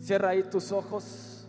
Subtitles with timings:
[0.00, 1.46] Cierra ahí tus ojos.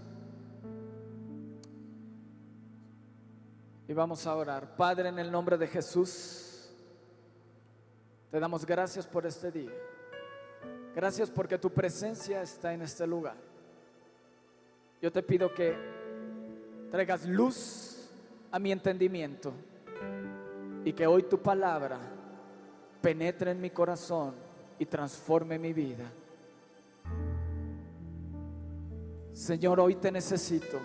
[3.87, 4.75] Y vamos a orar.
[4.75, 6.71] Padre, en el nombre de Jesús,
[8.29, 9.71] te damos gracias por este día.
[10.95, 13.35] Gracias porque tu presencia está en este lugar.
[15.01, 15.75] Yo te pido que
[16.91, 18.11] traigas luz
[18.51, 19.53] a mi entendimiento
[20.83, 21.99] y que hoy tu palabra
[23.01, 24.35] penetre en mi corazón
[24.81, 26.11] y transforme mi vida.
[29.31, 30.79] Señor, hoy te necesito.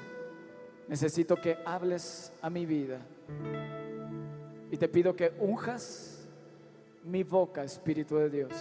[0.87, 2.99] Necesito que hables a mi vida.
[4.71, 6.29] Y te pido que unjas
[7.05, 8.53] mi boca, Espíritu de Dios.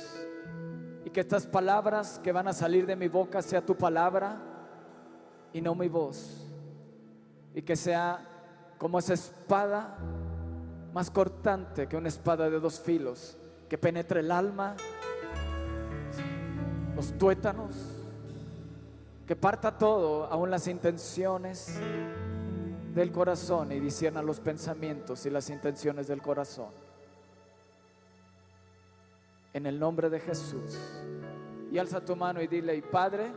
[1.04, 4.42] Y que estas palabras que van a salir de mi boca sea tu palabra
[5.52, 6.48] y no mi voz.
[7.54, 8.26] Y que sea
[8.78, 9.98] como esa espada
[10.94, 14.78] más cortante que una espada de dos filos, que penetre el alma,
[16.96, 17.76] los tuétanos,
[19.28, 21.80] que parta todo, aún las intenciones
[22.94, 26.70] del corazón y discierna los pensamientos y las intenciones del corazón.
[29.54, 30.80] En el nombre de Jesús.
[31.72, 33.32] Y alza tu mano y dile, Padre,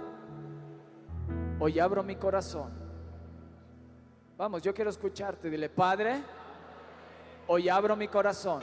[1.59, 2.71] hoy abro mi corazón.
[4.37, 5.51] Vamos, yo quiero escucharte.
[5.51, 6.23] Dile, Padre,
[7.49, 8.61] hoy abro mi corazón.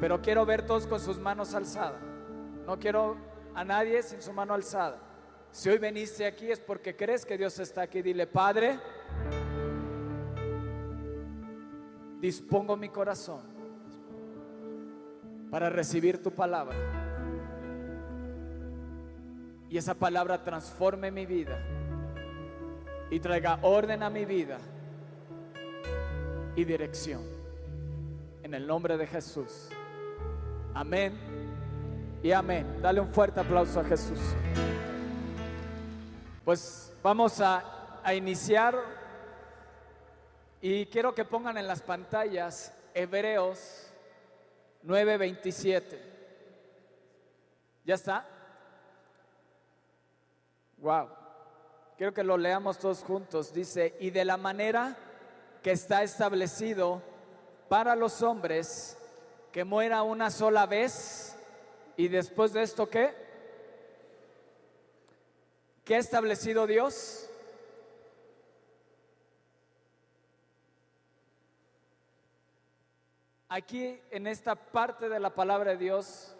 [0.00, 2.00] Pero quiero ver todos con sus manos alzadas.
[2.66, 3.29] No quiero
[3.60, 4.98] a nadie sin su mano alzada.
[5.52, 8.00] Si hoy veniste aquí es porque crees que Dios está aquí.
[8.00, 8.80] Dile, Padre,
[12.20, 13.42] dispongo mi corazón
[15.50, 16.74] para recibir tu palabra.
[19.68, 21.62] Y esa palabra transforme mi vida
[23.10, 24.58] y traiga orden a mi vida
[26.56, 27.20] y dirección.
[28.42, 29.68] En el nombre de Jesús.
[30.72, 31.49] Amén
[32.22, 32.80] y amén.
[32.82, 34.18] Dale un fuerte aplauso a Jesús.
[36.44, 38.74] Pues vamos a, a iniciar
[40.60, 43.90] y quiero que pongan en las pantallas Hebreos
[44.84, 45.98] 9:27.
[47.84, 48.26] ¿Ya está?
[50.78, 51.08] Wow.
[51.96, 53.52] Quiero que lo leamos todos juntos.
[53.52, 54.96] Dice, y de la manera
[55.62, 57.02] que está establecido
[57.68, 58.96] para los hombres
[59.52, 61.29] que muera una sola vez
[62.00, 63.14] y después de esto qué?
[65.84, 67.28] ¿Qué ha establecido Dios?
[73.50, 76.34] Aquí en esta parte de la palabra de Dios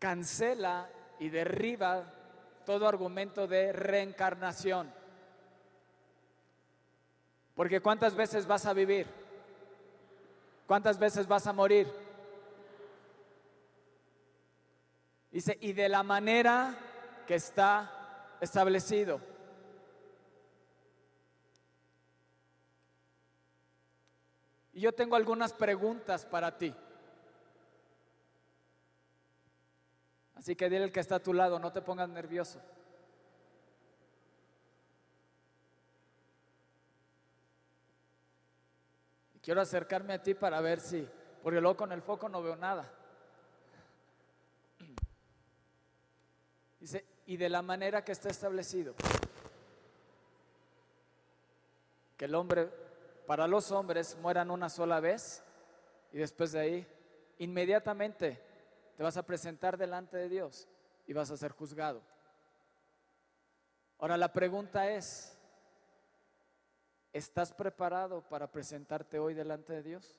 [0.00, 0.90] cancela
[1.20, 2.12] y derriba
[2.64, 4.92] todo argumento de reencarnación.
[7.54, 9.06] Porque ¿cuántas veces vas a vivir?
[10.66, 12.05] ¿Cuántas veces vas a morir?
[15.36, 16.74] Dice, y de la manera
[17.26, 19.20] que está establecido.
[24.72, 26.74] Y yo tengo algunas preguntas para ti.
[30.36, 32.58] Así que dile al que está a tu lado, no te pongas nervioso.
[39.42, 41.06] Quiero acercarme a ti para ver si,
[41.42, 42.90] porque luego con el foco no veo nada.
[46.80, 48.94] Dice, y de la manera que está establecido,
[52.16, 52.70] que el hombre,
[53.26, 55.42] para los hombres, mueran una sola vez
[56.12, 56.86] y después de ahí,
[57.38, 58.40] inmediatamente
[58.96, 60.68] te vas a presentar delante de Dios
[61.06, 62.02] y vas a ser juzgado.
[63.98, 65.36] Ahora la pregunta es,
[67.12, 70.18] ¿estás preparado para presentarte hoy delante de Dios?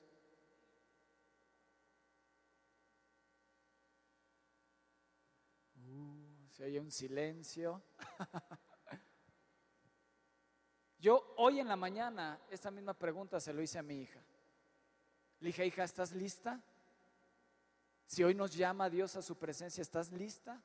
[6.58, 7.80] Si hay un silencio.
[10.98, 14.20] Yo hoy en la mañana esta misma pregunta se lo hice a mi hija.
[15.38, 16.60] Le dije, hija, ¿estás lista?
[18.08, 20.60] Si hoy nos llama Dios a su presencia, ¿estás lista?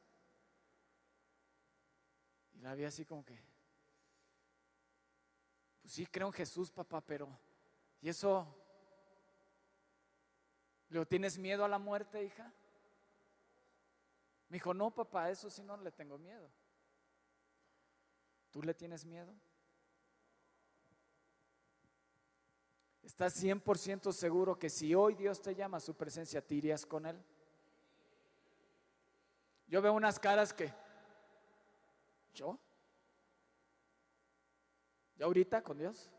[2.53, 3.39] Y la vi así como que,
[5.83, 7.29] pues sí, creo en Jesús, papá, pero
[8.01, 8.47] ¿y eso?
[10.89, 12.51] ¿Le tienes miedo a la muerte, hija?
[14.53, 16.47] Me dijo, no, papá, eso sí no le tengo miedo.
[18.51, 19.33] ¿Tú le tienes miedo?
[23.01, 27.07] ¿Estás 100% seguro que si hoy Dios te llama a su presencia, te irías con
[27.07, 27.19] Él?
[29.65, 30.71] Yo veo unas caras que,
[32.35, 32.59] ¿yo?
[35.15, 36.11] ¿Ya ahorita con Dios?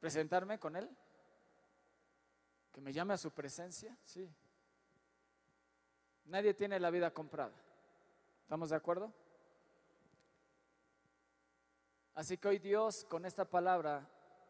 [0.00, 0.90] ¿Presentarme con Él?
[2.72, 3.96] ¿Que me llame a su presencia?
[4.02, 4.28] Sí.
[6.28, 7.54] Nadie tiene la vida comprada.
[8.42, 9.12] ¿Estamos de acuerdo?
[12.14, 14.06] Así que hoy Dios, con esta palabra,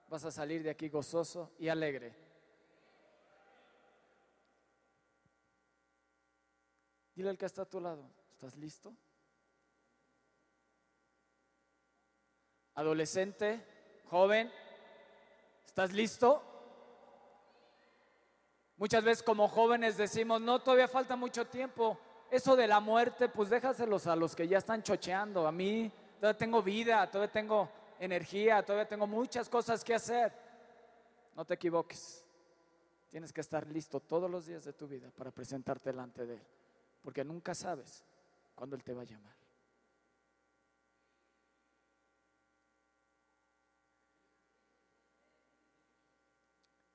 [0.09, 2.15] vas a salir de aquí gozoso y alegre.
[7.15, 8.95] Dile al que está a tu lado, ¿estás listo?
[12.75, 13.65] Adolescente,
[14.09, 14.53] joven,
[15.67, 16.58] ¿estás listo?
[18.79, 21.99] Muchas veces como jóvenes decimos, no, todavía falta mucho tiempo.
[22.31, 25.47] Eso de la muerte, pues déjaselos a los que ya están chocheando.
[25.49, 25.91] A mí
[26.21, 30.33] todavía tengo vida, todavía tengo energía, todavía tengo muchas cosas que hacer.
[31.35, 32.25] No te equivoques.
[33.09, 36.47] Tienes que estar listo todos los días de tu vida para presentarte delante de Él.
[37.03, 38.05] Porque nunca sabes
[38.55, 39.35] cuándo Él te va a llamar.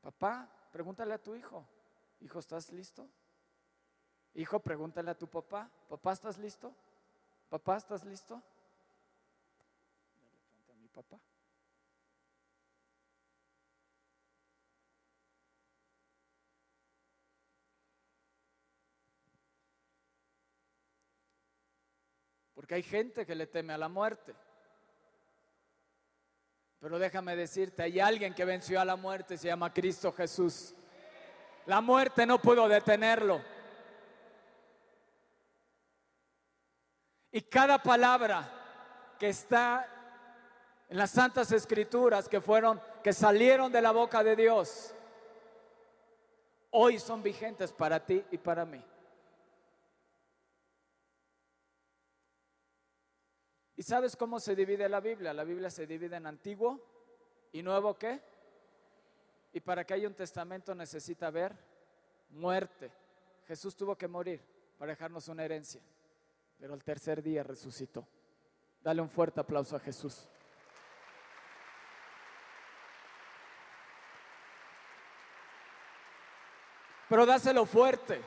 [0.02, 1.66] Papá, pregúntale a tu hijo.
[2.20, 3.08] Hijo, ¿estás listo?
[4.34, 5.70] Hijo, pregúntale a tu papá.
[5.88, 6.74] Papá, ¿estás listo?
[7.48, 8.42] Papá, ¿estás listo?
[10.72, 11.20] A mi papá.
[22.56, 24.34] Porque hay gente que le teme a la muerte.
[26.84, 30.76] Pero déjame decirte, hay alguien que venció a la muerte, se llama Cristo Jesús.
[31.66, 33.42] La muerte no pudo detenerlo.
[37.32, 39.88] Y cada palabra que está
[40.90, 44.94] en las santas escrituras que fueron que salieron de la boca de Dios
[46.72, 48.84] hoy son vigentes para ti y para mí.
[53.76, 55.34] ¿Y sabes cómo se divide la Biblia?
[55.34, 56.80] La Biblia se divide en antiguo
[57.52, 58.22] y nuevo qué?
[59.52, 61.56] Y para que haya un testamento necesita haber
[62.30, 62.92] muerte.
[63.48, 64.42] Jesús tuvo que morir
[64.78, 65.82] para dejarnos una herencia,
[66.60, 68.08] pero al tercer día resucitó.
[68.82, 70.28] Dale un fuerte aplauso a Jesús.
[77.10, 78.22] Pero dáselo fuerte.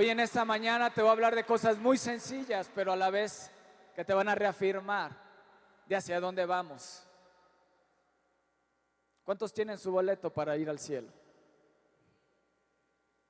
[0.00, 3.10] Hoy en esta mañana te voy a hablar de cosas muy sencillas, pero a la
[3.10, 3.50] vez
[3.94, 5.14] que te van a reafirmar
[5.84, 7.06] de hacia dónde vamos.
[9.24, 11.12] ¿Cuántos tienen su boleto para ir al cielo?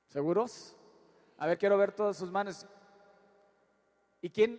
[0.07, 0.73] ¿Seguros?
[1.39, 2.65] A ver, quiero ver todas sus manos.
[4.21, 4.57] ¿Y quién,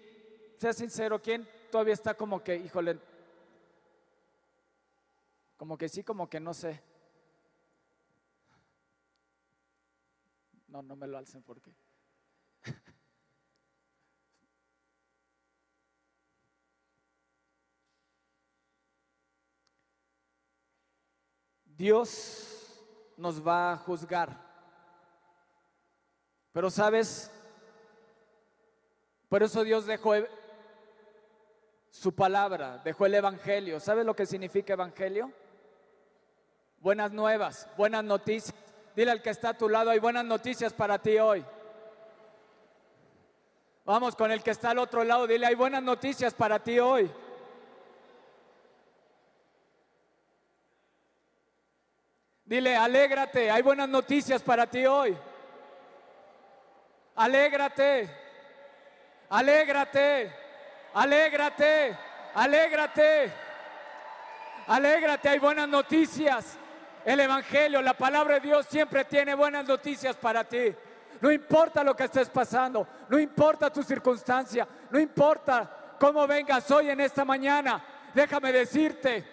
[0.59, 2.99] sea sincero, quién todavía está como que, híjole,
[5.57, 6.79] como que sí, como que no sé?
[10.69, 11.73] No, no me lo alcen porque.
[21.83, 22.81] Dios
[23.17, 24.29] nos va a juzgar.
[26.53, 27.29] Pero sabes,
[29.29, 30.15] por eso Dios dejó
[31.91, 33.81] su palabra, dejó el Evangelio.
[33.81, 35.33] ¿Sabes lo que significa Evangelio?
[36.79, 38.55] Buenas nuevas, buenas noticias.
[38.95, 41.45] Dile al que está a tu lado, hay buenas noticias para ti hoy.
[43.85, 47.11] Vamos con el que está al otro lado, dile, hay buenas noticias para ti hoy.
[52.53, 55.17] Dile, alégrate, hay buenas noticias para ti hoy.
[57.17, 58.11] Alégrate,
[59.31, 60.31] alégrate,
[60.93, 61.97] alégrate,
[62.35, 63.33] alégrate,
[64.67, 66.59] alégrate, hay buenas noticias.
[67.07, 70.75] El Evangelio, la palabra de Dios siempre tiene buenas noticias para ti.
[71.23, 76.91] No importa lo que estés pasando, no importa tu circunstancia, no importa cómo vengas hoy
[76.91, 77.83] en esta mañana.
[78.13, 79.25] Déjame decirte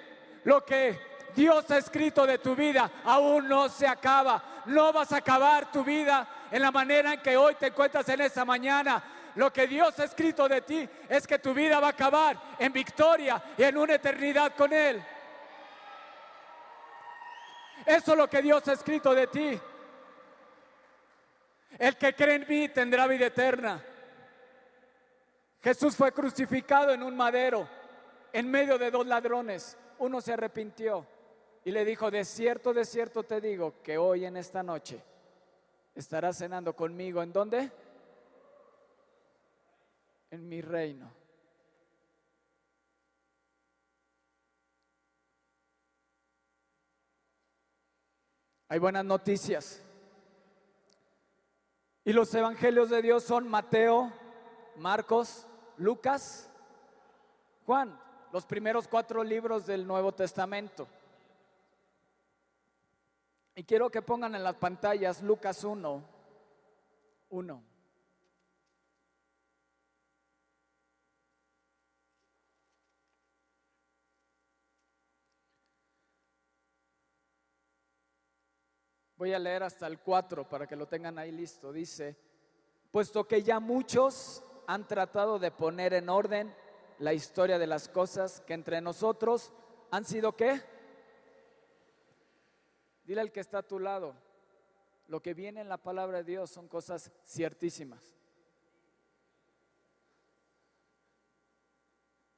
[0.46, 1.09] lo que
[1.40, 4.44] Dios ha escrito de tu vida, aún no se acaba.
[4.66, 8.20] No vas a acabar tu vida en la manera en que hoy te encuentras en
[8.20, 9.32] esta mañana.
[9.36, 12.74] Lo que Dios ha escrito de ti es que tu vida va a acabar en
[12.74, 15.02] victoria y en una eternidad con Él.
[17.86, 19.62] Eso es lo que Dios ha escrito de ti.
[21.78, 23.82] El que cree en mí tendrá vida eterna.
[25.64, 27.66] Jesús fue crucificado en un madero
[28.34, 29.78] en medio de dos ladrones.
[30.00, 31.08] Uno se arrepintió
[31.70, 35.00] y le dijo, de cierto, de cierto te digo que hoy en esta noche
[35.94, 37.22] estarás cenando conmigo.
[37.22, 37.72] ¿En dónde?
[40.32, 41.12] En mi reino.
[48.68, 49.80] Hay buenas noticias.
[52.04, 54.12] Y los evangelios de Dios son Mateo,
[54.78, 55.46] Marcos,
[55.78, 56.50] Lucas,
[57.68, 57.96] Juan.
[58.34, 60.88] los primeros cuatro libros del Nuevo Testamento.
[63.60, 66.02] Y quiero que pongan en las pantallas Lucas 1,
[67.28, 67.64] 1.
[79.18, 81.74] Voy a leer hasta el 4 para que lo tengan ahí listo.
[81.74, 82.16] Dice,
[82.92, 86.56] puesto que ya muchos han tratado de poner en orden
[87.00, 89.52] la historia de las cosas que entre nosotros
[89.92, 90.79] han sido qué?
[93.10, 94.14] Dile al que está a tu lado,
[95.08, 98.16] lo que viene en la palabra de Dios son cosas ciertísimas.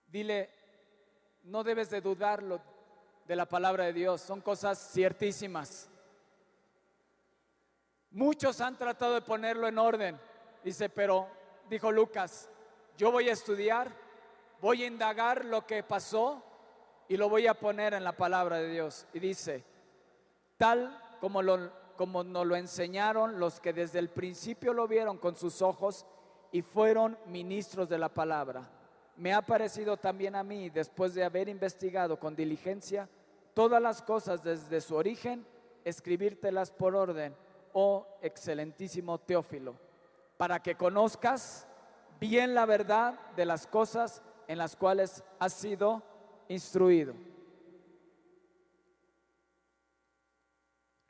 [0.07, 0.49] Dile,
[1.43, 2.61] no debes de dudarlo
[3.27, 5.89] de la palabra de Dios, son cosas ciertísimas.
[8.11, 10.17] Muchos han tratado de ponerlo en orden.
[10.63, 11.27] Dice, pero,
[11.69, 12.49] dijo Lucas,
[12.95, 13.93] yo voy a estudiar,
[14.61, 16.41] voy a indagar lo que pasó
[17.09, 19.05] y lo voy a poner en la palabra de Dios.
[19.11, 19.65] Y dice,
[20.61, 25.35] tal como, lo, como nos lo enseñaron los que desde el principio lo vieron con
[25.35, 26.05] sus ojos
[26.51, 28.69] y fueron ministros de la palabra.
[29.17, 33.09] Me ha parecido también a mí, después de haber investigado con diligencia
[33.55, 35.47] todas las cosas desde su origen,
[35.83, 37.35] escribírtelas por orden
[37.73, 39.73] oh excelentísimo Teófilo,
[40.37, 41.65] para que conozcas
[42.19, 46.03] bien la verdad de las cosas en las cuales has sido
[46.49, 47.30] instruido.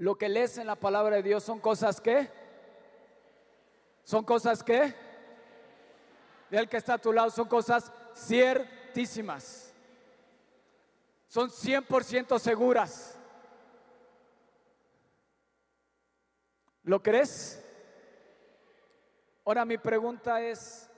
[0.01, 2.27] Lo que lees en la palabra de Dios son cosas que,
[4.03, 4.95] son cosas que,
[6.49, 9.71] del que está a tu lado, son cosas ciertísimas,
[11.27, 13.15] son 100% seguras.
[16.81, 17.63] ¿Lo crees?
[19.45, 20.89] Ahora mi pregunta es,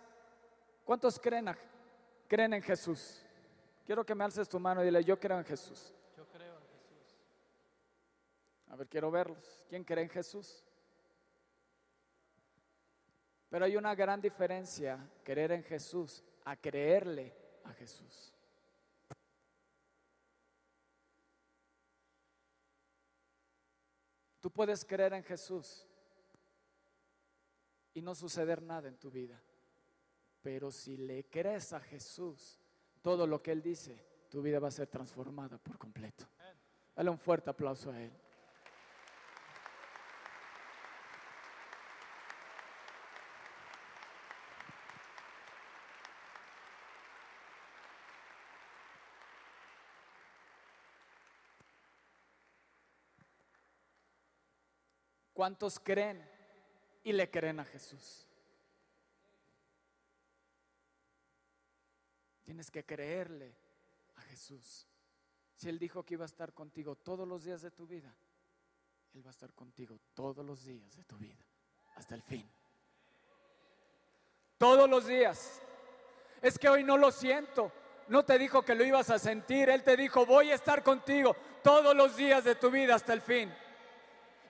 [0.85, 1.53] ¿cuántos creen,
[2.29, 3.21] creen en Jesús?
[3.85, 5.93] Quiero que me alces tu mano y dile, yo creo en Jesús.
[6.15, 7.17] Yo creo en Jesús.
[8.73, 9.63] A ver, quiero verlos.
[9.69, 10.63] ¿Quién cree en Jesús?
[13.47, 18.33] Pero hay una gran diferencia, creer en Jesús, a creerle a Jesús.
[24.41, 25.85] Tú puedes creer en Jesús
[27.93, 29.39] y no suceder nada en tu vida.
[30.41, 32.59] Pero si le crees a Jesús,
[33.03, 36.25] todo lo que Él dice, tu vida va a ser transformada por completo.
[36.95, 38.22] Dale un fuerte aplauso a Él.
[55.43, 56.25] ¿Cuántos creen
[57.03, 58.25] y le creen a Jesús?
[62.45, 63.53] Tienes que creerle
[64.15, 64.87] a Jesús.
[65.53, 68.15] Si Él dijo que iba a estar contigo todos los días de tu vida,
[69.13, 71.45] Él va a estar contigo todos los días de tu vida,
[71.97, 72.49] hasta el fin.
[74.57, 75.61] Todos los días.
[76.41, 77.69] Es que hoy no lo siento.
[78.07, 79.69] No te dijo que lo ibas a sentir.
[79.69, 83.19] Él te dijo, voy a estar contigo todos los días de tu vida hasta el
[83.19, 83.53] fin.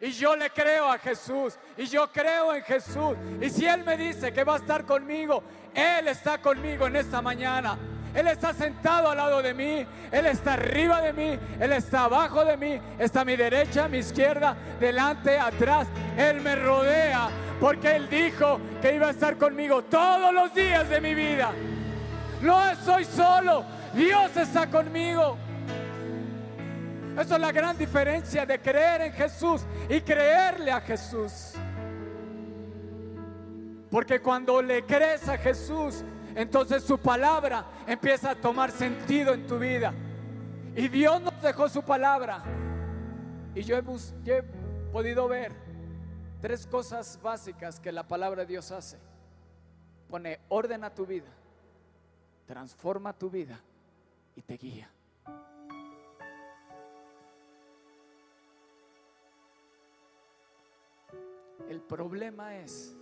[0.04, 1.58] Y yo le creo a Jesús.
[1.78, 3.16] Y yo creo en Jesús.
[3.40, 5.42] Y si Él me dice que va a estar conmigo,
[5.74, 7.78] Él está conmigo en esta mañana.
[8.14, 12.44] Él está sentado al lado de mí, Él está arriba de mí, Él está abajo
[12.44, 15.88] de mí, está a mi derecha, a mi izquierda, delante, atrás.
[16.18, 17.30] Él me rodea
[17.62, 21.54] porque Él dijo que iba a estar conmigo todos los días de mi vida.
[22.42, 25.38] No soy solo, Dios está conmigo.
[27.18, 31.54] Esa es la gran diferencia de creer en Jesús y creerle a Jesús.
[33.92, 36.04] Porque cuando le crees a Jesús,
[36.36, 39.94] entonces su palabra empieza a tomar sentido en tu vida.
[40.76, 42.44] Y Dios nos dejó su palabra.
[43.54, 43.84] Y yo he,
[44.24, 44.44] yo he
[44.92, 45.52] podido ver
[46.42, 48.98] tres cosas básicas que la palabra de Dios hace.
[50.10, 51.30] Pone orden a tu vida,
[52.48, 53.60] transforma tu vida
[54.36, 54.90] y te guía.
[61.74, 62.96] El problema es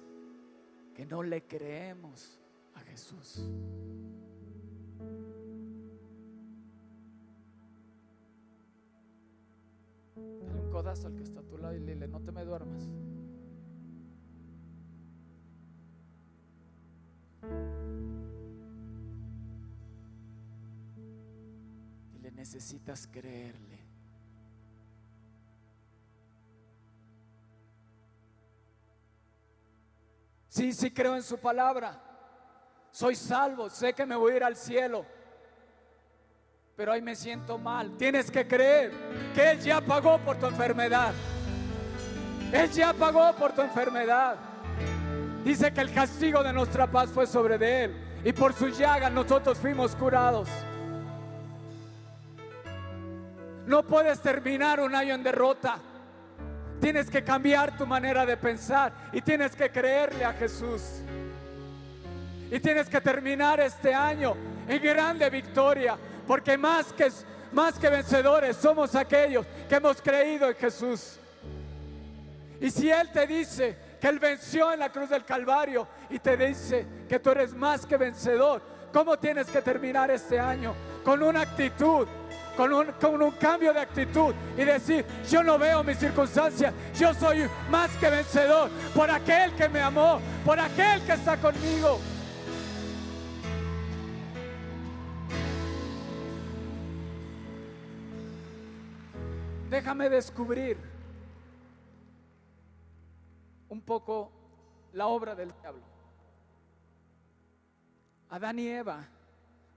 [0.95, 2.39] que no le creemos
[2.73, 3.51] a Jesús.
[10.15, 12.87] Dale un codazo al que está a tu lado y dile, no te me duermas.
[22.13, 23.80] Dile, necesitas creerle.
[30.51, 31.97] Sí, sí creo en su palabra.
[32.91, 35.05] Soy salvo, sé que me voy a ir al cielo.
[36.75, 37.95] pero ahí me siento mal.
[37.95, 38.91] Tienes que creer
[39.33, 41.13] que Él ya pagó por tu enfermedad.
[42.51, 44.35] Él ya pagó por tu enfermedad.
[45.45, 49.09] Dice que el castigo de nuestra paz fue sobre de Él y por su llaga
[49.09, 50.49] nosotros fuimos curados.
[53.65, 55.79] No puedes terminar un año en derrota.
[56.81, 60.81] Tienes que cambiar tu manera de pensar y tienes que creerle a Jesús.
[62.49, 64.35] Y tienes que terminar este año
[64.67, 65.95] en grande victoria,
[66.25, 67.09] porque más que,
[67.51, 71.19] más que vencedores somos aquellos que hemos creído en Jesús.
[72.59, 76.35] Y si Él te dice que Él venció en la cruz del Calvario y te
[76.35, 78.59] dice que tú eres más que vencedor,
[78.91, 80.73] ¿cómo tienes que terminar este año?
[81.03, 82.07] Con una actitud
[82.95, 87.89] con un, cambio de actitud y decir, yo no veo mis circunstancias, yo soy más
[87.97, 91.99] que vencedor por aquel que me amó, por aquel que está conmigo.
[99.71, 100.77] Déjame descubrir
[103.69, 104.31] un poco
[104.93, 105.81] la obra del diablo.
[108.29, 109.07] Adán y Eva,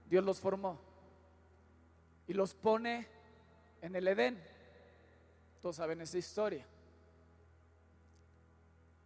[0.07, 0.84] Dios los formó
[2.27, 3.07] y los pone
[3.81, 4.41] en el Edén.
[5.61, 6.65] Todos saben esa historia.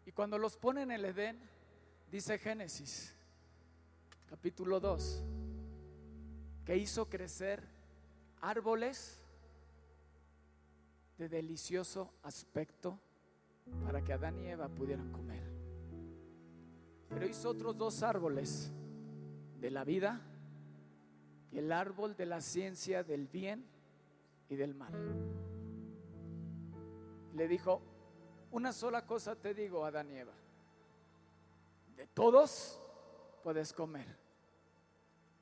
[0.05, 1.39] Y cuando los pone en el Edén,
[2.09, 3.15] dice Génesis,
[4.27, 5.23] capítulo 2,
[6.65, 7.63] que hizo crecer
[8.41, 9.21] árboles
[11.17, 12.99] de delicioso aspecto
[13.83, 15.43] para que Adán y Eva pudieran comer.
[17.09, 18.71] Pero hizo otros dos árboles
[19.59, 20.21] de la vida
[21.57, 23.65] el árbol de la ciencia del bien
[24.49, 24.93] y del mal.
[27.33, 27.81] Le dijo,
[28.51, 30.33] una sola cosa te digo, Adán y Eva,
[31.95, 32.81] de todos
[33.43, 34.07] puedes comer,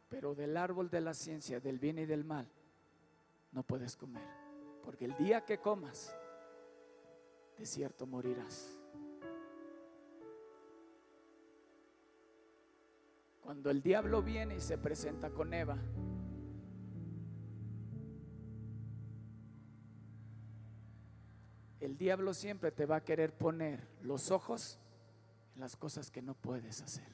[0.09, 2.47] pero del árbol de la ciencia del bien y del mal
[3.51, 4.47] no puedes comer
[4.87, 6.15] porque el día que comas,
[7.57, 8.76] de cierto morirás.
[13.47, 15.77] Cuando el diablo viene y se presenta con Eva,
[21.79, 24.77] el diablo siempre te va a querer poner los ojos
[25.55, 27.07] en las cosas que no puedes hacer.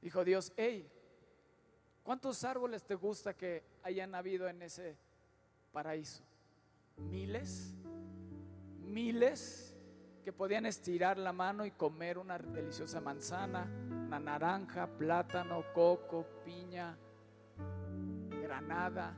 [0.00, 0.90] Dijo Dios, hey,
[2.06, 4.96] ¿Cuántos árboles te gusta que hayan habido en ese
[5.72, 6.22] paraíso?
[6.96, 7.74] Miles,
[8.78, 9.65] miles
[10.26, 13.70] que podían estirar la mano y comer una deliciosa manzana,
[14.06, 16.98] una naranja, plátano, coco, piña,
[18.42, 19.16] granada.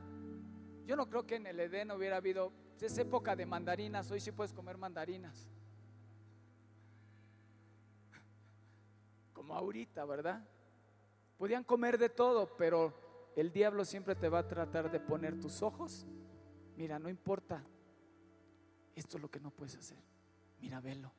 [0.85, 4.31] Yo no creo que en el Edén hubiera habido, es época de mandarinas, hoy sí
[4.31, 5.49] puedes comer mandarinas.
[9.33, 10.47] Como ahorita, ¿verdad?
[11.39, 15.63] Podían comer de todo, pero el diablo siempre te va a tratar de poner tus
[15.63, 16.05] ojos.
[16.77, 17.65] Mira, no importa.
[18.93, 20.08] Esto es lo que no puedes hacer.
[20.61, 21.11] Mira, velo.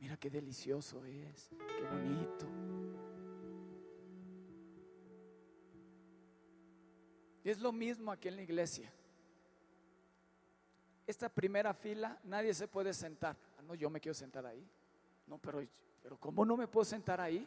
[0.00, 1.48] Mira qué delicioso es.
[1.48, 2.46] Qué bonito.
[7.44, 8.92] Es lo mismo aquí en la iglesia.
[11.06, 13.36] Esta primera fila, nadie se puede sentar.
[13.58, 14.64] Ah, no, yo me quiero sentar ahí.
[15.26, 15.66] No, pero,
[16.02, 17.46] pero ¿cómo no me puedo sentar ahí?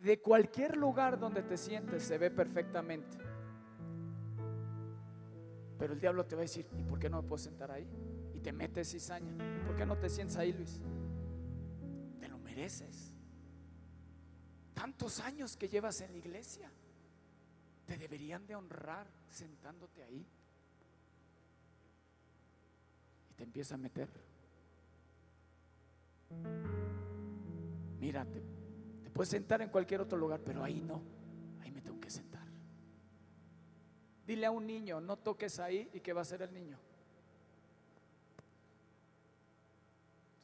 [0.00, 3.18] de cualquier lugar donde te sientes se ve perfectamente.
[5.78, 7.86] Pero el diablo te va a decir, ¿y por qué no me puedo sentar ahí?
[8.42, 9.34] Te metes cizaña.
[9.66, 10.80] ¿Por qué no te sientes ahí, Luis?
[12.18, 13.12] Te lo mereces.
[14.74, 16.70] Tantos años que llevas en la iglesia.
[17.86, 20.26] Te deberían de honrar sentándote ahí.
[23.30, 24.08] Y te empieza a meter.
[27.98, 28.42] Mírate,
[29.12, 31.02] puedes sentar en cualquier otro lugar, pero ahí no.
[31.60, 32.46] Ahí me tengo que sentar.
[34.26, 36.78] Dile a un niño, no toques ahí y que va a ser el niño.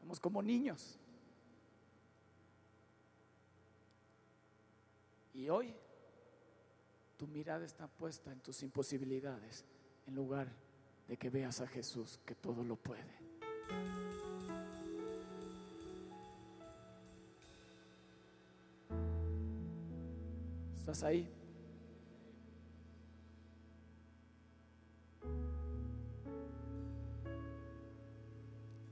[0.07, 0.97] Somos como niños.
[5.35, 5.75] Y hoy
[7.17, 9.65] tu mirada está puesta en tus imposibilidades
[10.07, 10.47] en lugar
[11.09, 13.03] de que veas a Jesús que todo lo puede.
[20.79, 21.29] ¿Estás ahí?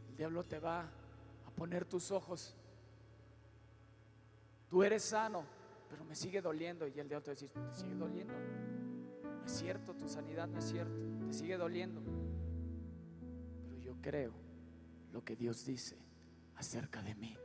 [0.09, 1.04] El diablo te va
[1.57, 2.55] poner tus ojos.
[4.69, 5.45] Tú eres sano,
[5.89, 6.87] pero me sigue doliendo.
[6.87, 8.35] Y el va a decir, ¿te sigue doliendo?
[8.35, 12.03] No es cierto, tu sanidad no es cierto, te sigue doliendo.
[13.63, 14.33] Pero yo creo
[15.13, 15.97] lo que Dios dice
[16.57, 17.37] acerca de mí.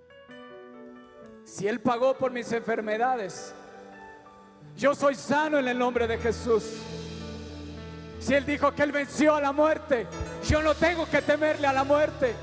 [1.43, 3.53] Si Él pagó por mis enfermedades,
[4.75, 6.63] Yo soy sano en el nombre de Jesús.
[8.19, 10.07] Si Él dijo que Él venció a la muerte,
[10.47, 12.33] yo no tengo que temerle a la muerte,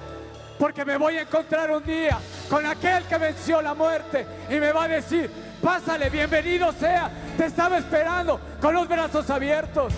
[0.59, 4.73] porque me voy a encontrar un día con aquel que venció la muerte y me
[4.73, 5.31] va a decir,
[5.63, 9.93] pásale, bienvenido sea, te estaba esperando con los brazos abiertos.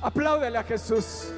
[0.00, 1.32] Apláudele a Jesús.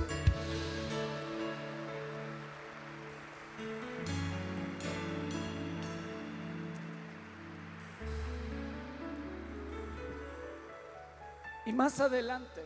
[11.65, 12.63] Y más adelante,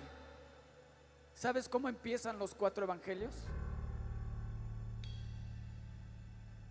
[1.34, 3.32] ¿sabes cómo empiezan los cuatro evangelios?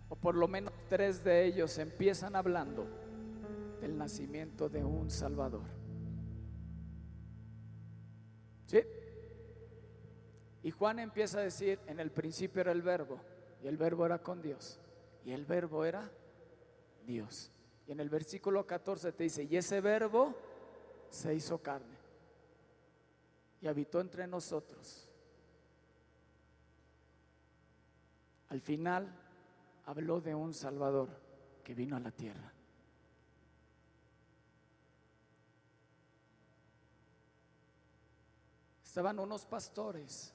[0.08, 2.86] O por lo menos tres de ellos empiezan hablando
[3.80, 5.66] del nacimiento de un Salvador.
[8.66, 8.80] ¿Sí?
[10.62, 13.20] Y Juan empieza a decir, en el principio era el verbo,
[13.62, 14.80] y el verbo era con Dios,
[15.24, 16.10] y el verbo era
[17.06, 17.52] Dios.
[17.86, 20.34] Y en el versículo 14 te dice, y ese verbo
[21.08, 21.96] se hizo carne
[23.60, 25.08] y habitó entre nosotros.
[28.48, 29.12] Al final
[29.86, 31.08] habló de un Salvador
[31.64, 32.52] que vino a la tierra.
[38.84, 40.32] Estaban unos pastores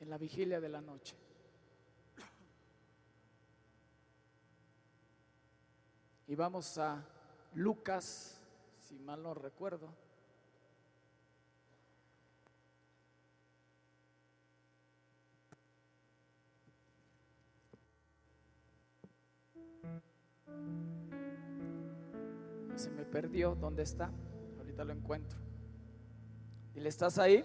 [0.00, 1.16] en la vigilia de la noche.
[6.28, 7.04] Y vamos a
[7.54, 8.40] Lucas,
[8.80, 10.05] si mal no recuerdo.
[22.74, 23.54] Se me perdió.
[23.54, 24.10] ¿Dónde está?
[24.58, 25.38] Ahorita lo encuentro.
[26.74, 27.44] ¿Y le estás ahí?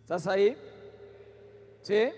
[0.00, 0.56] ¿Estás ahí?
[1.82, 2.10] ¿Sí?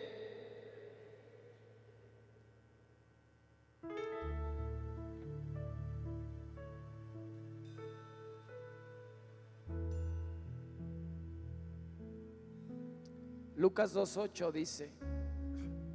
[13.57, 14.91] Lucas 2.8 dice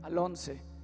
[0.01, 0.78] al 11.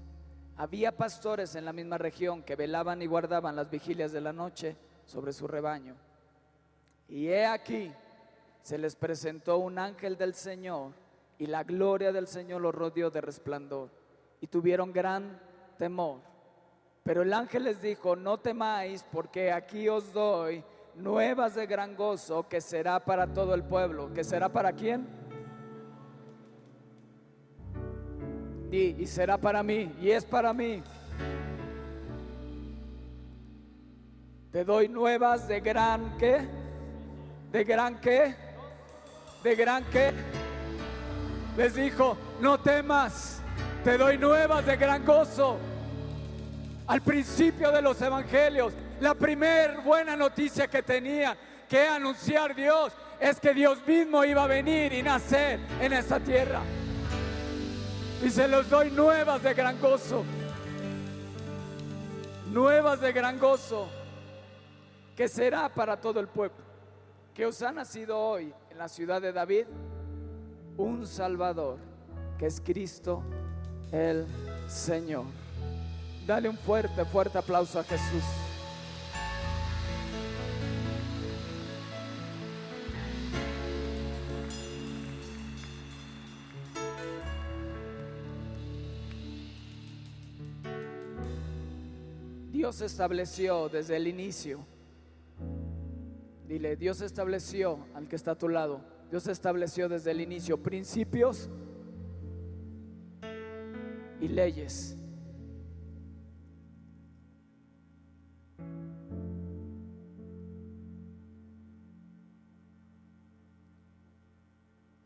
[0.57, 4.75] Había pastores en la misma región que velaban y guardaban las vigilias de la noche
[5.05, 5.95] sobre su rebaño.
[7.09, 7.91] Y he aquí,
[8.61, 10.93] se les presentó un ángel del Señor
[11.37, 13.89] y la gloria del Señor los rodeó de resplandor
[14.39, 15.39] y tuvieron gran
[15.77, 16.19] temor.
[17.03, 20.63] Pero el ángel les dijo, no temáis porque aquí os doy
[20.95, 24.13] nuevas de gran gozo que será para todo el pueblo.
[24.13, 25.05] ¿Que será para quién?
[28.75, 30.83] Y, será para mí y es para mí.
[34.51, 36.47] Te doy nuevas de gran qué,
[37.51, 38.35] de gran qué,
[39.43, 40.13] de gran qué.
[41.57, 43.41] Les dijo, no temas,
[43.83, 45.57] te doy nuevas de gran gozo.
[46.87, 51.35] Al principio de los evangelios, la primer buena noticia que tenía
[51.67, 56.61] que anunciar Dios es que Dios mismo iba a venir y nacer en esta tierra
[58.23, 60.23] y se los doy nuevas de gran gozo.
[62.51, 63.87] Nuevas de gran gozo
[65.15, 66.57] que será para todo el pueblo.
[67.33, 69.65] Que os ha nacido hoy en la ciudad de David
[70.77, 71.77] un Salvador,
[72.37, 73.23] que es Cristo
[73.91, 74.25] el
[74.67, 75.25] Señor.
[76.25, 78.23] Dale un fuerte, fuerte aplauso a Jesús.
[92.75, 94.59] Dios estableció desde el inicio.
[96.45, 98.81] Dile, Dios estableció al que está a tu lado.
[99.09, 101.49] Dios estableció desde el inicio principios
[104.19, 104.97] y leyes.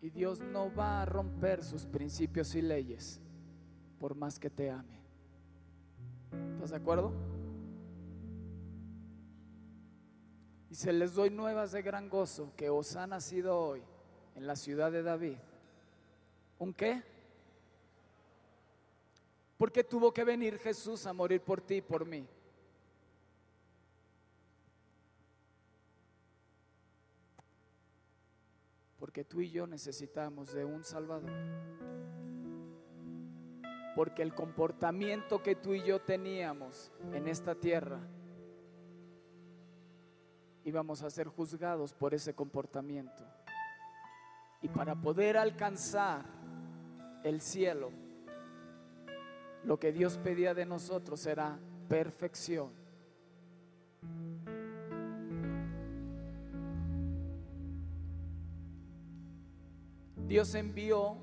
[0.02, 3.22] Y Dios no va a romper sus principios y leyes
[4.00, 5.04] por más que te ame.
[6.56, 7.39] ¿Estás de acuerdo?
[10.70, 13.82] Y se les doy nuevas de gran gozo que os ha nacido hoy
[14.36, 15.38] en la ciudad de David.
[16.60, 17.02] ¿Un qué?
[19.58, 22.26] Porque tuvo que venir Jesús a morir por ti y por mí.
[29.00, 31.32] Porque tú y yo necesitamos de un Salvador.
[33.96, 38.00] Porque el comportamiento que tú y yo teníamos en esta tierra
[40.64, 43.24] íbamos a ser juzgados por ese comportamiento.
[44.62, 46.26] Y para poder alcanzar
[47.24, 47.92] el cielo,
[49.64, 52.72] lo que Dios pedía de nosotros era perfección.
[60.28, 61.18] Dios envió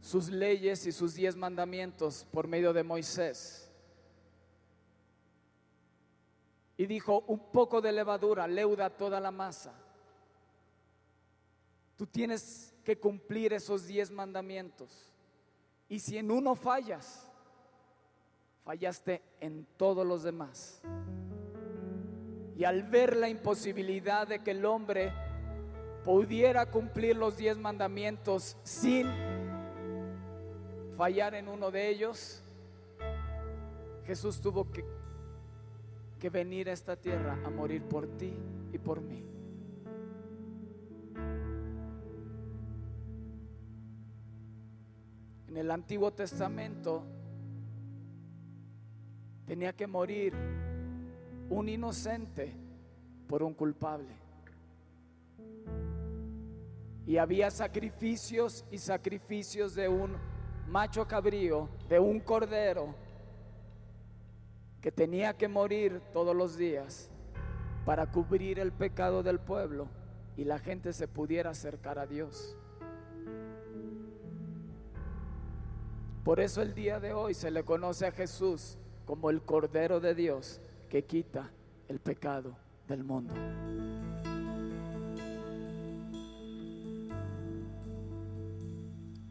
[0.00, 3.67] sus leyes y sus diez mandamientos por medio de Moisés.
[6.78, 9.74] Y dijo, un poco de levadura leuda toda la masa.
[11.96, 15.12] Tú tienes que cumplir esos diez mandamientos.
[15.88, 17.28] Y si en uno fallas,
[18.64, 20.80] fallaste en todos los demás.
[22.56, 25.12] Y al ver la imposibilidad de que el hombre
[26.04, 29.06] pudiera cumplir los diez mandamientos sin
[30.96, 32.42] fallar en uno de ellos,
[34.04, 34.84] Jesús tuvo que,
[36.18, 38.34] que venir a esta tierra a morir por ti
[38.72, 39.24] y por mí.
[45.48, 47.04] En el Antiguo Testamento
[49.46, 50.34] tenía que morir
[51.48, 52.52] un inocente
[53.26, 54.14] por un culpable.
[57.06, 60.16] Y había sacrificios y sacrificios de un
[60.68, 62.94] macho cabrío, de un cordero,
[64.80, 67.10] que tenía que morir todos los días
[67.84, 69.88] para cubrir el pecado del pueblo
[70.36, 72.56] y la gente se pudiera acercar a Dios.
[76.24, 80.14] Por eso el día de hoy se le conoce a Jesús como el Cordero de
[80.14, 81.50] Dios que quita
[81.88, 83.34] el pecado del mundo.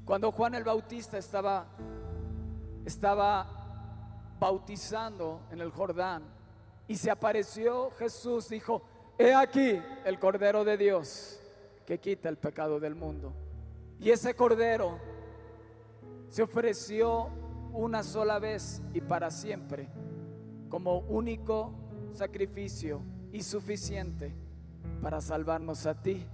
[0.04, 1.68] Cuando Juan el Bautista estaba,
[2.86, 3.57] estaba
[4.40, 6.24] bautizando en el Jordán
[6.88, 8.82] y se apareció Jesús, dijo,
[9.18, 11.40] he aquí el Cordero de Dios
[11.86, 13.34] que quita el pecado del mundo.
[14.00, 15.00] Y ese Cordero
[16.30, 17.30] se ofreció
[17.74, 19.90] una sola vez y para siempre
[20.70, 21.72] como único
[22.14, 24.34] sacrificio y suficiente
[25.02, 26.26] para salvarnos a ti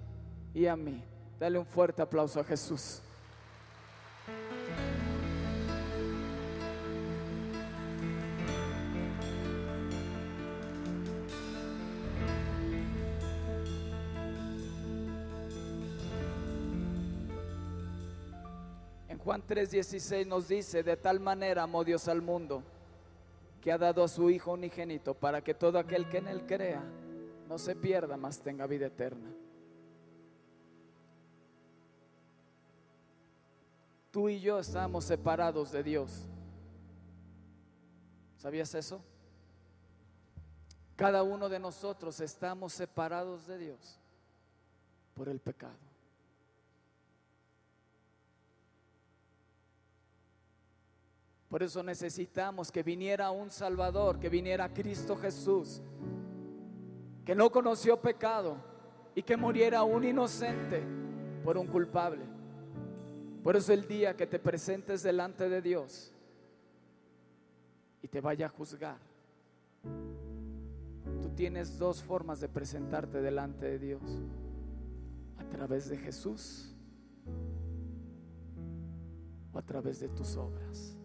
[0.54, 1.04] y a mí.
[1.40, 3.02] Dale un fuerte aplauso a Jesús.
[19.34, 22.62] Juan 3:16 nos dice, de tal manera amó Dios al mundo
[23.62, 26.84] que ha dado a su Hijo unigénito para que todo aquel que en él crea
[27.50, 29.34] no se pierda, mas tenga vida eterna.
[34.12, 36.28] Tú y yo estamos separados de Dios.
[38.38, 39.02] ¿Sabías eso?
[40.96, 44.00] Cada uno de nosotros estamos separados de Dios
[45.16, 45.93] por el pecado.
[51.54, 55.84] Por eso necesitamos que viniera un Salvador, que viniera Cristo Jesús,
[57.24, 58.58] que no conoció pecado
[59.14, 60.82] y que muriera un inocente
[61.44, 62.24] por un culpable.
[63.44, 66.12] Por eso el día que te presentes delante de Dios
[68.02, 68.98] y te vaya a juzgar,
[71.22, 74.02] tú tienes dos formas de presentarte delante de Dios.
[75.38, 76.74] A través de Jesús
[79.54, 80.98] o a través de tus obras.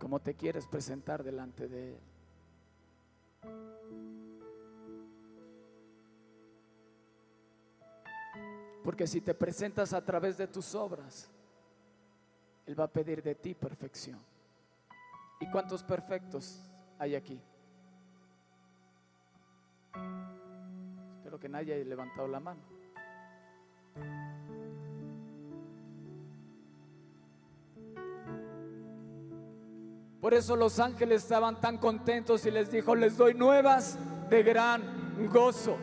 [0.00, 2.00] ¿Cómo te quieres presentar delante de Él?
[8.82, 11.30] Porque si te presentas a través de tus obras,
[12.64, 14.18] Él va a pedir de ti perfección.
[15.38, 16.62] ¿Y cuántos perfectos
[16.98, 17.38] hay aquí?
[21.18, 22.79] Espero que nadie haya levantado la mano.
[30.20, 33.96] Por eso los ángeles estaban tan contentos y les dijo, les doy nuevas
[34.28, 34.82] de gran
[35.32, 35.78] gozo.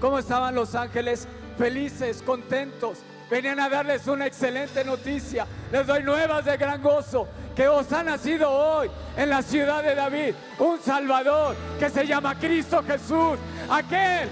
[0.00, 1.26] ¿Cómo estaban los ángeles?
[1.58, 2.98] Felices, contentos.
[3.28, 5.48] Venían a darles una excelente noticia.
[5.72, 7.26] Les doy nuevas de gran gozo.
[7.56, 12.38] Que os ha nacido hoy en la ciudad de David un Salvador que se llama
[12.38, 13.36] Cristo Jesús.
[13.68, 14.28] Aquel,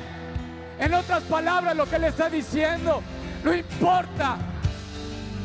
[0.79, 3.03] en otras palabras, lo que le está diciendo,
[3.42, 4.37] no importa.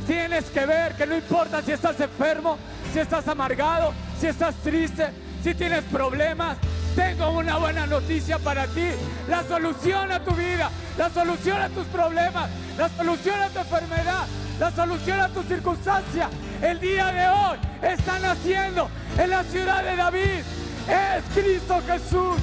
[0.06, 2.58] Tienes que ver que no importa si estás enfermo,
[2.92, 5.10] si estás amargado, si estás triste,
[5.44, 6.58] si tienes problemas,
[6.96, 8.88] tengo una buena noticia para ti.
[9.30, 14.26] La solución a tu vida, la solución a tus problemas, la solución a tu enfermedad,
[14.60, 16.30] la solución a tu circunstancia.
[16.62, 20.44] El día de hoy está naciendo en la ciudad de David.
[20.88, 22.38] Es Cristo Jesús.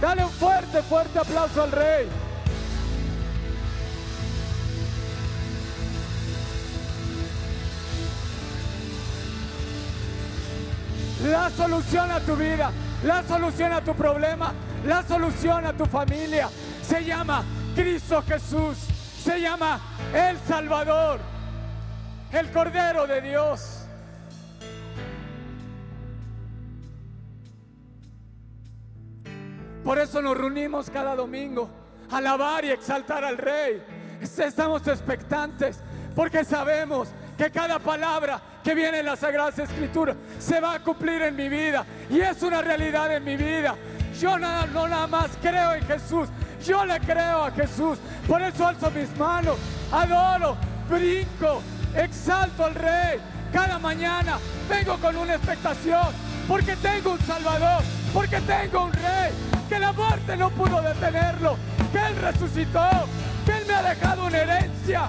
[0.00, 2.27] Dale un fuerte, fuerte aplauso al Rey.
[11.30, 12.70] La solución a tu vida,
[13.04, 14.52] la solución a tu problema,
[14.84, 16.48] La solución a tu familia
[16.82, 18.78] se llama Cristo Jesús.
[19.22, 19.80] Se llama
[20.14, 21.18] el Salvador,
[22.32, 23.84] el Cordero de Dios.
[29.84, 31.68] Por eso nos reunimos cada domingo
[32.10, 33.82] alabar y exaltar al Rey.
[34.20, 35.80] Estamos expectantes
[36.14, 41.22] porque sabemos que cada palabra que viene en las Sagradas Escrituras se va a cumplir
[41.22, 43.76] en mi vida y es una realidad en mi vida.
[44.18, 46.28] Yo nada, no nada más creo en Jesús,
[46.66, 47.98] yo le creo a Jesús.
[48.26, 49.56] Por eso alzo mis manos,
[49.92, 50.56] adoro,
[50.90, 51.62] brinco,
[51.94, 53.20] exalto al Rey.
[53.52, 56.08] Cada mañana vengo con una expectación
[56.48, 59.32] porque tengo un Salvador, porque tengo un Rey,
[59.68, 61.56] que la muerte no pudo detenerlo,
[61.92, 62.88] que Él resucitó,
[63.46, 65.08] que Él me ha dejado una herencia.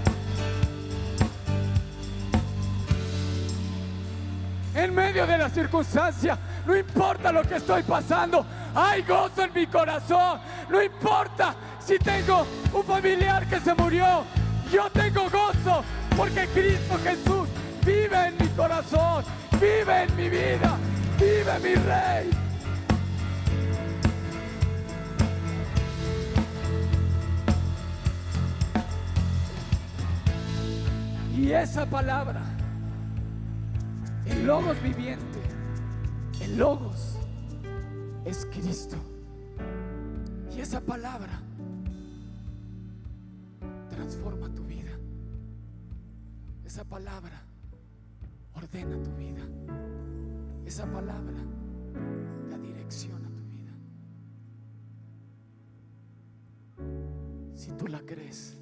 [4.79, 9.67] En medio de la circunstancia, no importa lo que estoy pasando, hay gozo en mi
[9.67, 10.39] corazón.
[10.69, 11.53] No importa
[11.85, 14.23] si tengo un familiar que se murió,
[14.71, 15.83] yo tengo gozo
[16.15, 17.49] porque Cristo Jesús
[17.85, 19.25] vive en mi corazón,
[19.59, 20.77] vive en mi vida,
[21.19, 22.29] vive mi Rey.
[31.35, 32.48] Y esa palabra,
[34.29, 35.39] el logos viviente,
[36.41, 37.17] el logos
[38.25, 38.97] es Cristo.
[40.55, 41.41] Y esa palabra
[43.89, 44.91] transforma tu vida.
[46.65, 47.41] Esa palabra
[48.53, 49.41] ordena tu vida.
[50.65, 51.37] Esa palabra
[52.49, 53.71] da dirección a tu vida.
[57.55, 58.57] Si tú la crees,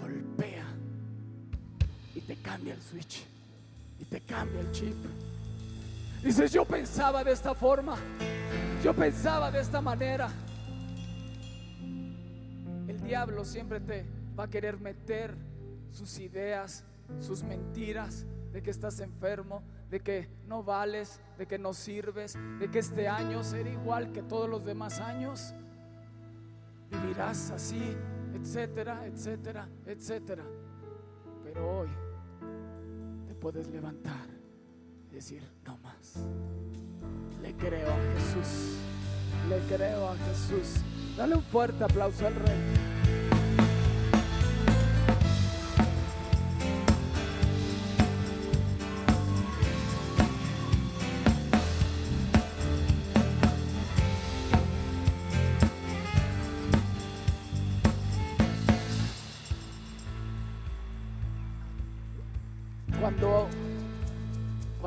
[0.00, 0.66] golpea
[2.14, 3.35] y te cambia el switch
[3.98, 4.96] y te cambia el chip.
[6.22, 7.96] Dices, yo pensaba de esta forma,
[8.82, 10.28] yo pensaba de esta manera.
[12.88, 14.04] El diablo siempre te
[14.38, 15.36] va a querer meter
[15.92, 16.84] sus ideas,
[17.20, 22.70] sus mentiras de que estás enfermo, de que no vales, de que no sirves, de
[22.70, 25.54] que este año será igual que todos los demás años.
[26.90, 27.96] Vivirás así,
[28.34, 30.44] etcétera, etcétera, etcétera.
[31.44, 31.88] Pero hoy
[33.52, 34.26] puedes levantar
[35.08, 36.16] y decir, no más.
[37.40, 38.74] Le creo a Jesús.
[39.48, 40.82] Le creo a Jesús.
[41.16, 42.95] Dale un fuerte aplauso al Rey.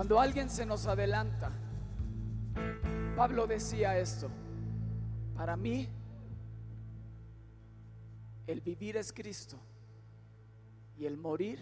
[0.10, 1.52] Cuando alguien se nos adelanta,
[3.16, 4.28] Pablo decía esto,
[5.36, 5.88] para mí
[8.48, 9.60] el vivir es Cristo
[10.98, 11.60] y el morir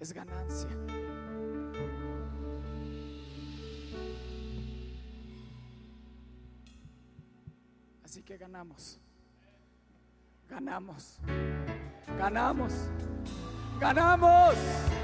[0.00, 0.70] es ganancia.
[8.02, 8.98] Así que ganamos,
[10.48, 11.18] ganamos,
[12.16, 12.72] ganamos,
[13.78, 15.01] ganamos.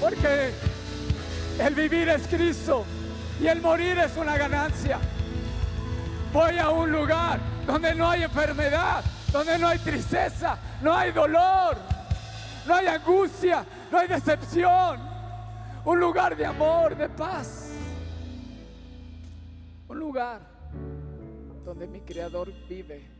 [0.00, 0.52] Porque
[1.58, 2.84] el vivir es Cristo
[3.40, 4.98] y el morir es una ganancia.
[6.32, 11.76] Voy a un lugar donde no hay enfermedad, donde no hay tristeza, no hay dolor,
[12.66, 15.00] no hay angustia, no hay decepción.
[15.84, 17.70] Un lugar de amor, de paz.
[19.88, 20.40] Un lugar
[21.64, 23.17] donde mi Creador vive.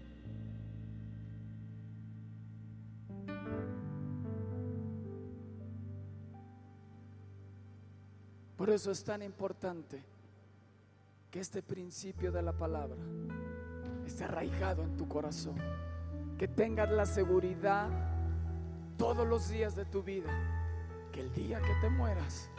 [8.58, 10.02] Por eso es tan importante
[11.30, 12.98] que este principio de la palabra
[14.04, 15.54] esté arraigado en tu corazón.
[16.36, 17.88] Que tengas la seguridad
[18.96, 20.32] todos los días de tu vida
[21.12, 22.50] que el día que te mueras,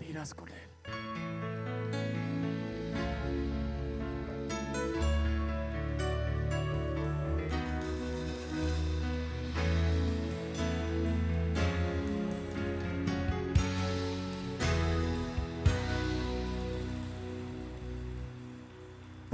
[0.00, 1.27] te irás con Él.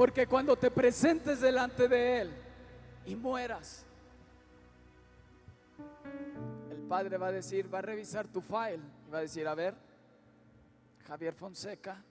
[0.05, 2.31] Porque cuando te presentes delante de Él
[3.07, 3.87] y mueras,
[6.71, 9.55] el Padre va a decir, va a revisar tu file y va a decir, a
[9.55, 9.75] ver,
[11.09, 12.05] Javier Fonseca,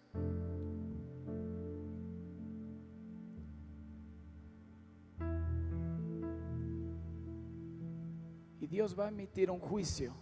[8.59, 10.15] y Dios va a emitir un juicio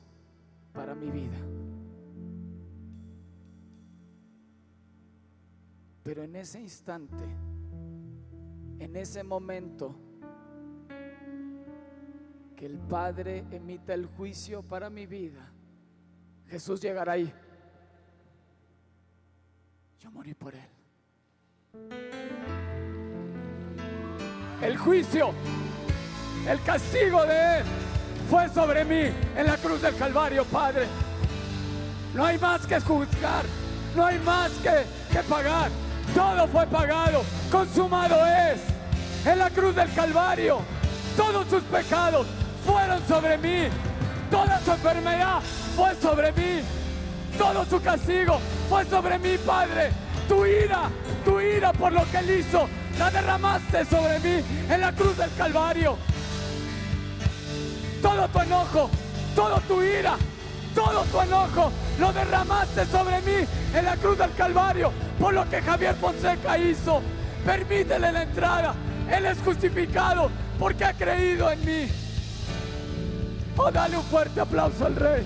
[0.74, 1.38] para mi vida.
[6.04, 7.24] Pero en ese instante,
[8.82, 9.96] en ese momento
[12.56, 15.52] que el Padre emita el juicio para mi vida,
[16.48, 17.32] Jesús llegará ahí.
[20.00, 20.70] Yo morí por él.
[24.64, 25.30] El juicio,
[26.50, 27.66] el castigo de él
[28.32, 30.88] fue sobre mí en la cruz del Calvario, Padre.
[32.16, 33.46] No hay más que juzgar,
[33.96, 35.70] no hay más que, que pagar.
[36.16, 37.22] Todo fue pagado,
[37.52, 38.71] consumado es.
[39.26, 40.60] En la cruz del Calvario,
[41.16, 42.28] todos sus pecados
[42.66, 43.70] fueron sobre mí.
[44.30, 45.42] Toda su enfermedad
[45.76, 46.62] fue sobre mí.
[47.38, 49.92] Todo su castigo fue sobre mí, Padre.
[50.28, 50.90] Tu ira,
[51.26, 52.68] tu ira por lo que él hizo,
[52.98, 55.98] la derramaste sobre mí en la cruz del Calvario.
[58.02, 58.90] Todo tu enojo,
[59.36, 60.16] todo tu ira,
[60.74, 65.62] todo tu enojo lo derramaste sobre mí en la cruz del Calvario por lo que
[65.62, 67.02] Javier Fonseca hizo.
[67.46, 68.74] Permítele la entrada.
[69.12, 71.88] Él es justificado porque ha creído en mí.
[73.58, 75.26] Oh, dale un fuerte aplauso al rey.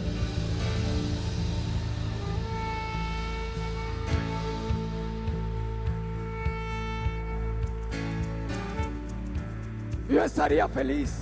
[10.10, 11.14] Yo estaría feliz.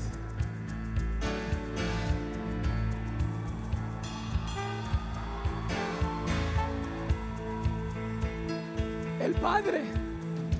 [9.20, 9.84] El Padre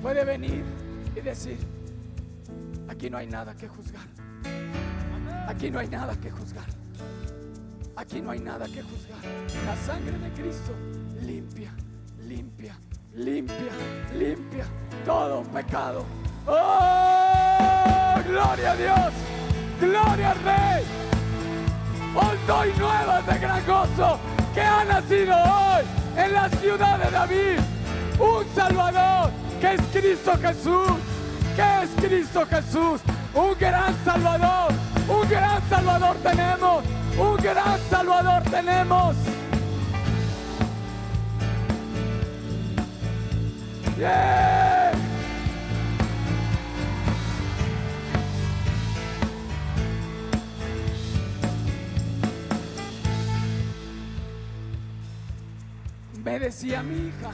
[0.02, 0.64] puede venir
[1.14, 1.58] y decir,
[2.94, 4.06] aquí no hay nada que juzgar.
[5.48, 6.66] Aquí no hay nada que juzgar.
[7.96, 9.18] Aquí no hay nada que juzgar.
[9.66, 10.72] La sangre de Cristo
[11.20, 11.74] limpia,
[12.20, 12.76] limpia,
[13.14, 13.72] limpia,
[14.16, 14.66] limpia
[15.04, 16.04] todo pecado.
[16.46, 18.14] ¡Oh!
[18.28, 19.12] ¡Gloria a Dios!
[19.80, 20.84] ¡Gloria al Rey!
[22.14, 24.18] Hoy doy nuevas de gran gozo
[24.54, 25.84] que ha nacido hoy
[26.16, 27.58] en la ciudad de David.
[28.20, 29.30] Un Salvador
[29.60, 31.13] que es Cristo Jesús.
[31.56, 33.00] Que es Cristo Jesús.
[33.34, 34.72] Un gran Salvador.
[35.08, 36.84] Un gran Salvador tenemos.
[37.18, 39.16] Un gran Salvador tenemos.
[43.96, 44.92] Yeah.
[56.24, 57.30] Me decía mi hija,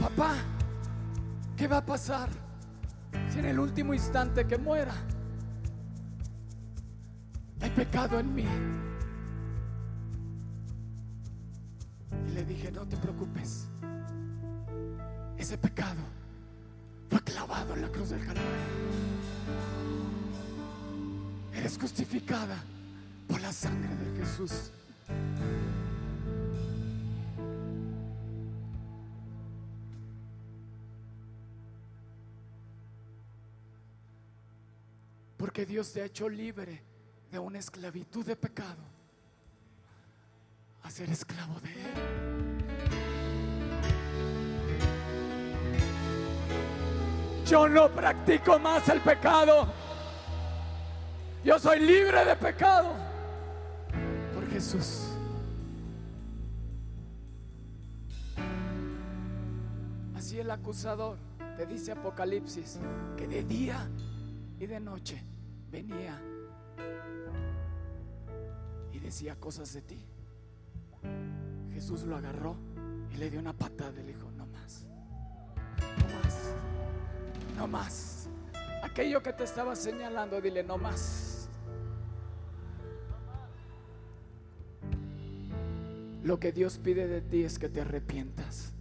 [0.00, 0.34] papá,
[1.56, 2.45] ¿qué va a pasar
[3.38, 4.94] en el último instante que muera
[7.60, 8.46] hay pecado en mí?
[12.28, 13.66] Y le dije, no te preocupes,
[15.36, 16.00] ese pecado
[17.08, 18.42] fue clavado en la cruz del Calvario.
[21.54, 22.56] Eres justificada
[23.26, 24.70] por la sangre de Jesús.
[35.56, 36.82] Porque Dios te ha hecho libre
[37.30, 38.82] de una esclavitud de pecado
[40.82, 41.94] a ser esclavo de Él.
[47.46, 49.66] Yo no practico más el pecado.
[51.42, 52.92] Yo soy libre de pecado
[54.34, 55.06] por Jesús.
[60.14, 61.16] Así el acusador
[61.56, 62.78] te dice Apocalipsis
[63.16, 63.88] que de día
[64.60, 65.24] y de noche
[65.76, 66.18] venía
[68.92, 69.98] y decía cosas de ti.
[71.74, 72.56] Jesús lo agarró
[73.12, 74.86] y le dio una patada y le dijo, no más,
[75.98, 76.54] no más,
[77.58, 78.28] no más.
[78.82, 81.50] Aquello que te estaba señalando, dile, no más.
[86.24, 88.72] Lo que Dios pide de ti es que te arrepientas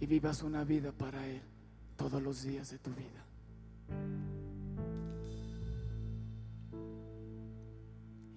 [0.00, 1.42] y vivas una vida para Él
[1.96, 3.24] todos los días de tu vida.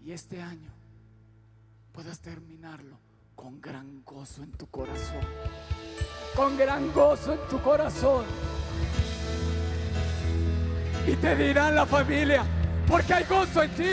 [0.07, 0.71] Y este año
[1.91, 2.97] puedas terminarlo
[3.35, 5.19] con gran gozo en tu corazón.
[6.33, 8.23] Con gran gozo en tu corazón.
[11.05, 12.45] Y te dirán la familia,
[12.87, 13.89] porque hay gozo en ti,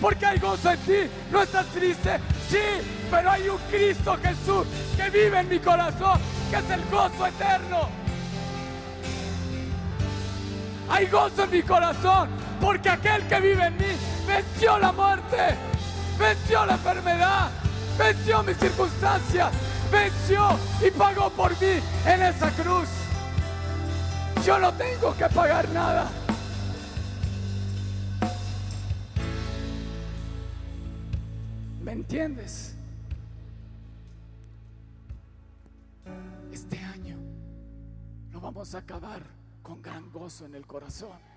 [0.00, 1.10] porque hay gozo en ti.
[1.30, 2.58] No estás triste, sí,
[3.08, 6.18] pero hay un Cristo Jesús que vive en mi corazón,
[6.50, 7.88] que es el gozo eterno.
[10.88, 15.56] Hay gozo en mi corazón, porque aquel que vive en mí venció la muerte,
[16.18, 17.50] venció la enfermedad,
[17.98, 19.52] venció mis circunstancias,
[19.90, 22.88] venció y pagó por mí en esa cruz.
[24.44, 26.10] Yo no tengo que pagar nada.
[31.82, 32.74] ¿Me entiendes?
[36.52, 37.16] Este año
[38.42, 39.22] vamos a acabar
[39.62, 41.31] con gran gozo en el corazón.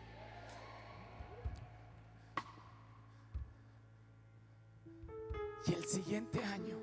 [5.68, 6.78] Y el siguiente año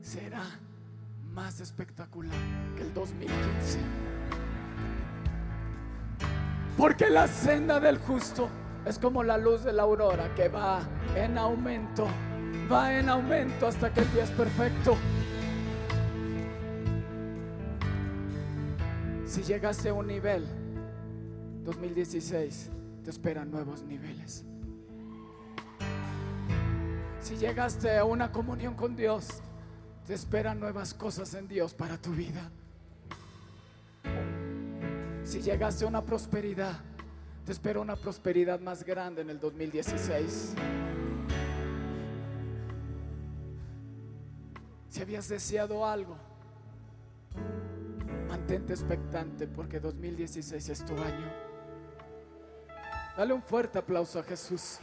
[0.00, 0.42] será
[1.32, 2.34] más espectacular
[2.76, 3.78] que el 2015.
[6.76, 8.48] Porque la senda del justo
[8.84, 10.80] es como la luz de la aurora que va
[11.14, 12.08] en aumento,
[12.70, 14.96] va en aumento hasta que el día es perfecto.
[19.26, 20.46] Si llegaste a un nivel
[21.64, 22.70] 2016,
[23.04, 24.44] te esperan nuevos niveles.
[27.32, 29.40] Si llegaste a una comunión con Dios,
[30.06, 32.50] te esperan nuevas cosas en Dios para tu vida.
[35.24, 36.78] Si llegaste a una prosperidad,
[37.46, 40.54] te espera una prosperidad más grande en el 2016.
[44.90, 46.18] Si habías deseado algo,
[48.28, 51.32] mantente expectante porque 2016 es tu año.
[53.16, 54.78] Dale un fuerte aplauso a Jesús.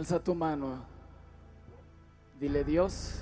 [0.00, 0.82] Alza tu mano.
[2.38, 3.20] Dile, Dios,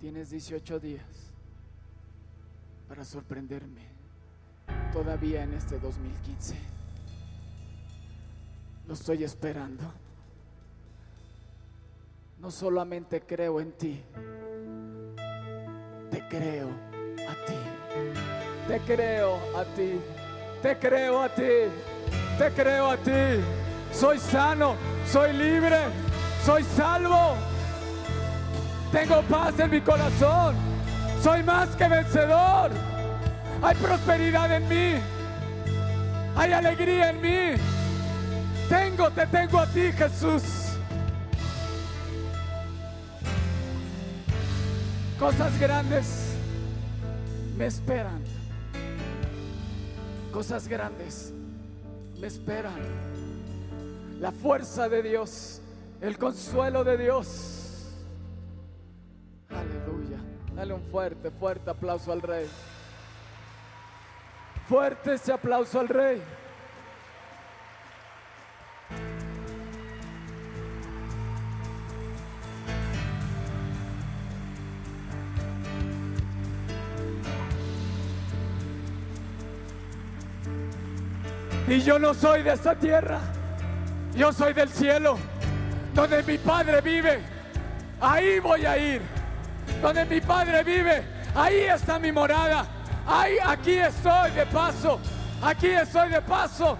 [0.00, 1.06] tienes 18 días
[2.88, 3.82] para sorprenderme
[4.92, 6.56] todavía en este 2015.
[8.88, 9.84] Lo estoy esperando.
[12.40, 14.02] No solamente creo en ti,
[16.10, 16.70] te creo
[17.28, 18.66] a ti.
[18.66, 20.00] Te creo a ti.
[20.60, 21.52] Te creo a ti.
[22.36, 23.65] Te creo a ti.
[23.98, 24.76] Soy sano,
[25.10, 25.78] soy libre,
[26.44, 27.34] soy salvo.
[28.92, 30.54] Tengo paz en mi corazón.
[31.22, 32.72] Soy más que vencedor.
[33.62, 35.00] Hay prosperidad en mí.
[36.36, 37.62] Hay alegría en mí.
[38.68, 40.42] Tengo, te tengo a ti, Jesús.
[45.18, 46.34] Cosas grandes
[47.56, 48.22] me esperan.
[50.30, 51.32] Cosas grandes
[52.20, 53.15] me esperan
[54.20, 55.60] la fuerza de Dios,
[56.00, 57.94] el consuelo de Dios.
[59.50, 60.18] Aleluya.
[60.54, 62.48] Dale un fuerte, fuerte aplauso al Rey.
[64.68, 66.22] Fuerte ese aplauso al Rey.
[81.68, 83.35] Y yo no soy de esta tierra.
[84.16, 85.18] Yo soy del cielo,
[85.92, 87.20] donde mi Padre vive.
[88.00, 89.02] Ahí voy a ir.
[89.82, 91.02] Donde mi Padre vive,
[91.34, 92.64] ahí está mi morada.
[93.06, 94.98] Ahí, aquí estoy de paso.
[95.42, 96.78] Aquí estoy de paso.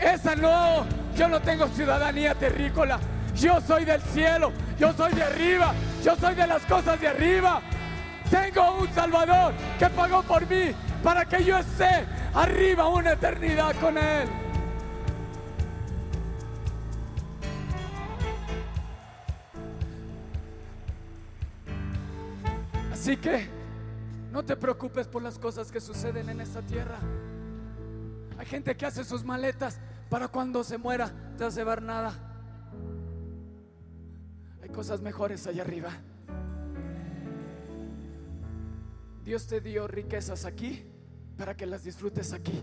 [0.00, 0.84] Esa no,
[1.16, 2.98] yo no tengo ciudadanía terrícola.
[3.36, 5.72] Yo soy del cielo, yo soy de arriba,
[6.02, 7.60] yo soy de las cosas de arriba.
[8.28, 13.96] Tengo un Salvador que pagó por mí para que yo esté arriba una eternidad con
[13.96, 14.41] Él.
[23.02, 23.48] Así que
[24.30, 27.00] no te preocupes por las cosas que suceden en esta tierra.
[28.38, 32.14] Hay gente que hace sus maletas para cuando se muera, te hace ver nada.
[34.62, 35.90] Hay cosas mejores allá arriba.
[39.24, 40.86] Dios te dio riquezas aquí
[41.36, 42.62] para que las disfrutes aquí,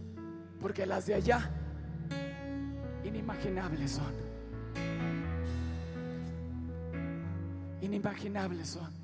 [0.61, 1.51] porque las de allá
[3.03, 4.13] inimaginables son.
[7.81, 8.98] Inimaginables son.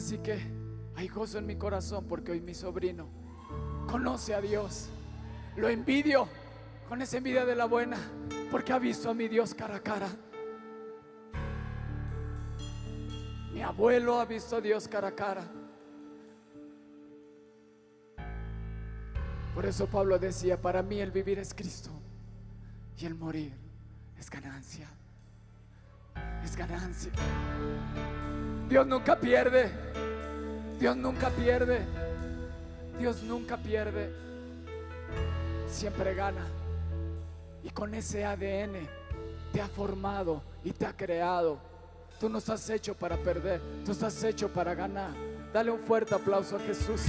[0.00, 0.40] Así que
[0.96, 3.06] hay gozo en mi corazón porque hoy mi sobrino
[3.86, 4.88] conoce a Dios.
[5.56, 6.26] Lo envidio
[6.88, 7.98] con esa envidia de la buena
[8.50, 10.08] porque ha visto a mi Dios cara a cara.
[13.52, 15.44] Mi abuelo ha visto a Dios cara a cara.
[19.54, 21.90] Por eso Pablo decía, para mí el vivir es Cristo
[22.96, 23.52] y el morir
[24.18, 24.88] es ganancia.
[26.44, 27.12] Es ganancia.
[28.68, 29.70] Dios nunca pierde.
[30.78, 31.80] Dios nunca pierde.
[32.98, 34.12] Dios nunca pierde.
[35.68, 36.46] Siempre gana.
[37.62, 38.88] Y con ese ADN
[39.52, 41.58] te ha formado y te ha creado.
[42.18, 45.10] Tú no estás hecho para perder, tú estás hecho para ganar.
[45.52, 47.00] Dale un fuerte aplauso a Jesús.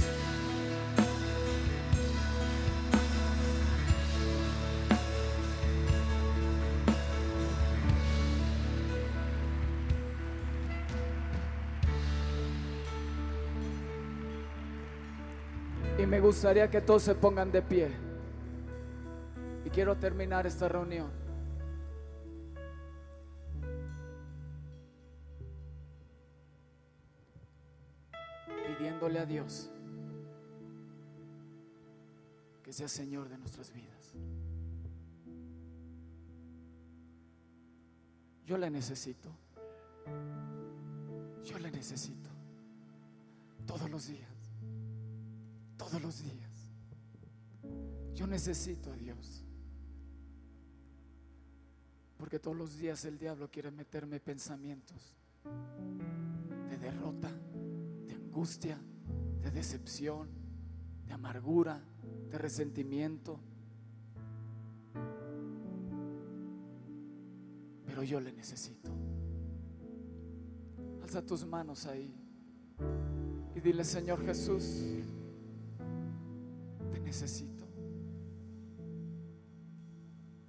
[16.02, 17.88] Y me gustaría que todos se pongan de pie.
[19.64, 21.08] Y quiero terminar esta reunión.
[28.66, 29.70] Pidiéndole a Dios
[32.64, 34.12] que sea Señor de nuestras vidas.
[38.44, 39.28] Yo le necesito.
[41.44, 42.28] Yo le necesito.
[43.66, 44.31] Todos los días
[45.84, 46.52] todos los días.
[48.14, 49.44] Yo necesito a Dios.
[52.16, 55.16] Porque todos los días el diablo quiere meterme pensamientos
[56.70, 57.30] de derrota,
[58.06, 58.78] de angustia,
[59.42, 60.28] de decepción,
[61.04, 61.82] de amargura,
[62.30, 63.40] de resentimiento.
[67.86, 68.90] Pero yo le necesito.
[71.02, 72.14] Alza tus manos ahí
[73.54, 74.80] y dile, Señor Jesús,
[77.12, 77.66] necesito.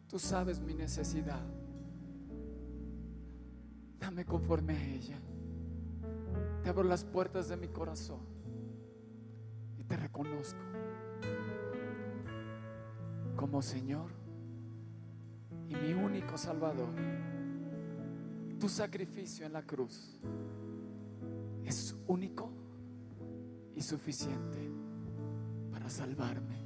[0.08, 1.46] Tú sabes mi necesidad.
[4.00, 5.20] Dame conforme a ella.
[6.64, 8.22] Te abro las puertas de mi corazón
[9.78, 10.62] y te reconozco
[13.36, 14.12] como Señor
[15.68, 16.94] y mi único Salvador.
[18.58, 20.18] Tu sacrificio en la cruz
[21.66, 22.50] es único
[23.76, 24.83] y suficiente
[25.90, 26.64] salvarme.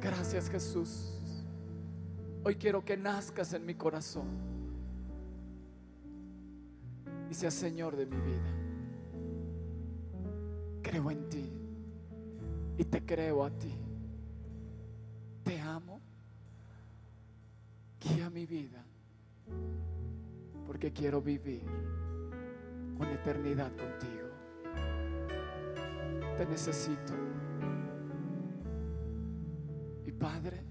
[0.00, 1.12] Gracias Jesús.
[2.44, 4.26] Hoy quiero que nazcas en mi corazón
[7.30, 8.52] y seas Señor de mi vida.
[10.82, 11.52] Creo en ti
[12.78, 13.74] y te creo a ti.
[15.42, 16.00] Te amo.
[18.00, 18.84] Guía mi vida
[20.66, 21.62] porque quiero vivir
[22.98, 24.28] con eternidad contigo.
[26.36, 27.25] Te necesito.
[30.18, 30.62] Padre,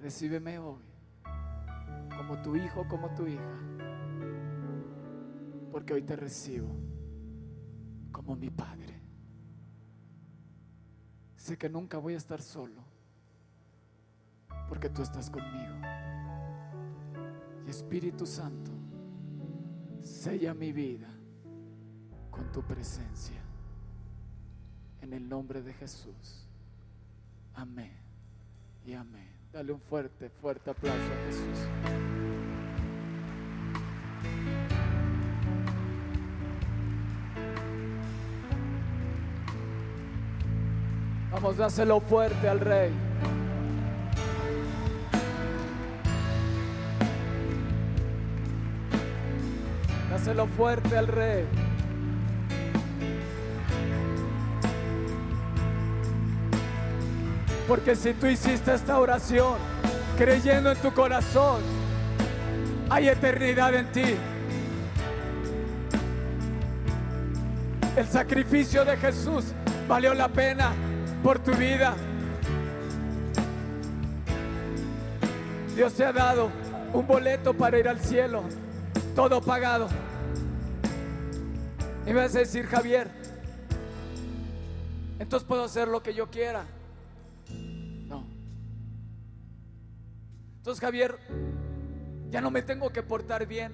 [0.00, 0.82] recíbeme hoy
[2.16, 3.58] como tu hijo, como tu hija,
[5.70, 6.68] porque hoy te recibo
[8.10, 9.00] como mi Padre.
[11.36, 12.82] Sé que nunca voy a estar solo,
[14.68, 15.76] porque tú estás conmigo.
[17.66, 18.72] Y Espíritu Santo,
[20.00, 21.08] sella mi vida
[22.30, 23.40] con tu presencia.
[25.00, 26.47] En el nombre de Jesús.
[27.58, 27.90] Amén
[28.86, 29.28] y amén.
[29.52, 31.58] Dale un fuerte, fuerte aplauso a Jesús.
[41.32, 42.92] Vamos, dáselo fuerte al Rey.
[50.10, 51.67] Dáselo fuerte al Rey.
[57.68, 59.58] Porque si tú hiciste esta oración
[60.16, 61.60] creyendo en tu corazón,
[62.88, 64.16] hay eternidad en ti.
[67.94, 69.52] El sacrificio de Jesús
[69.86, 70.72] valió la pena
[71.22, 71.94] por tu vida.
[75.76, 76.50] Dios te ha dado
[76.94, 78.44] un boleto para ir al cielo,
[79.14, 79.88] todo pagado.
[82.06, 83.10] Y me vas a decir, Javier,
[85.18, 86.64] entonces puedo hacer lo que yo quiera.
[90.68, 91.18] Entonces, Javier,
[92.28, 93.72] ya no me tengo que portar bien.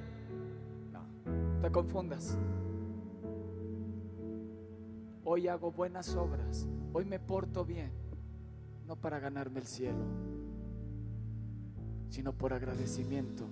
[0.93, 2.39] No, te confundas.
[5.25, 7.91] Hoy hago buenas obras, hoy me porto bien,
[8.87, 10.05] no para ganarme el cielo,
[12.11, 13.45] sino por agradecimiento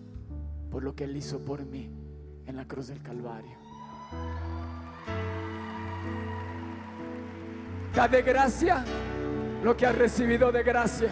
[0.70, 1.90] por lo que Él hizo por mí
[2.47, 3.59] en la cruz del Calvario.
[7.93, 8.84] Da de gracia
[9.64, 11.11] lo que has recibido de gracia.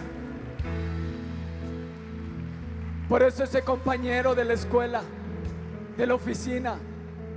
[3.11, 5.03] Por eso ese compañero de la escuela,
[5.97, 6.79] de la oficina,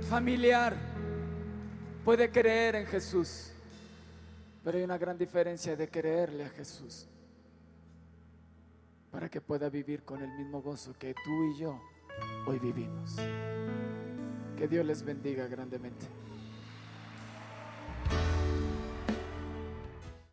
[0.08, 0.76] familiar,
[2.04, 3.50] puede creer en Jesús.
[4.62, 7.08] Pero hay una gran diferencia de creerle a Jesús
[9.10, 11.82] para que pueda vivir con el mismo gozo que tú y yo
[12.46, 13.16] hoy vivimos.
[14.56, 16.06] Que Dios les bendiga grandemente.